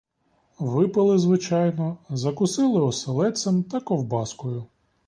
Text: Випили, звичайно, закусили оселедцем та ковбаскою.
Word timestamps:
Випили, 0.59 1.17
звичайно, 1.17 1.97
закусили 2.09 2.81
оселедцем 2.81 3.63
та 3.63 3.79
ковбаскою. 3.79 4.65